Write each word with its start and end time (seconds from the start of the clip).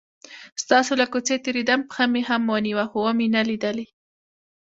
ستاسو 0.63 0.91
له 1.01 1.05
کوڅې 1.11 1.35
تیرېدم، 1.45 1.81
پښه 1.89 2.03
مې 2.11 2.21
هم 2.29 2.41
ونیوه 2.51 2.85
خو 2.91 2.97
ومې 3.05 3.27
نه 3.35 3.41
لیدلې. 3.49 3.85